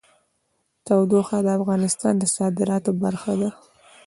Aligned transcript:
تودوخه 0.85 1.37
د 1.43 1.47
افغانستان 1.59 2.13
د 2.17 2.23
صادراتو 2.35 2.91
برخه 3.03 3.33
ده. 3.41 3.49